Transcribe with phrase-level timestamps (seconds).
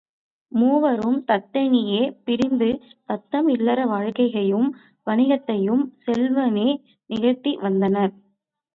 [0.51, 2.69] மூவரும் தனித்தனியே பிரிந்து
[3.05, 4.67] தத்தம் இல்லற வாழ்க்கையையும்
[5.07, 6.69] வாணிகத்தையும் செவ்வனே
[7.09, 8.13] நிகழ்த்தி வந்தனர்.